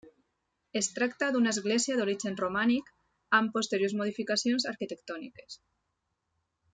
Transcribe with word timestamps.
Es 0.79 0.87
tracta 0.93 1.27
d'una 1.35 1.51
església 1.55 1.97
d'origen 1.99 2.39
romànic 2.39 2.89
amb 3.41 3.53
posteriors 3.59 3.95
modificacions 4.03 4.69
arquitectòniques. 4.73 5.63